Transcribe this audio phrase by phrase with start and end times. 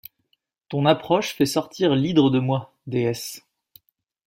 [0.67, 3.45] Ton approche fait sortir l’hydre de moi, déesse.